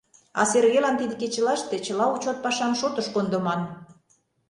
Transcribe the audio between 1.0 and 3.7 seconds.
кечылаште чыла учёт пашам шотыш кондыман.